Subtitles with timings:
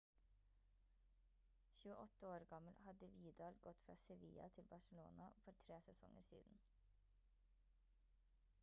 [1.83, 6.61] 28 år gammel hadde vidal gått fra sevilla til barçelona for tre sesonger siden